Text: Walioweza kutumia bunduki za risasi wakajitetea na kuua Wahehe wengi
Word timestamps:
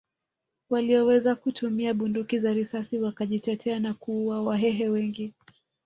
Walioweza 0.69 1.35
kutumia 1.35 1.93
bunduki 1.93 2.39
za 2.39 2.53
risasi 2.53 2.99
wakajitetea 2.99 3.79
na 3.79 3.93
kuua 3.93 4.41
Wahehe 4.43 4.89
wengi 4.89 5.33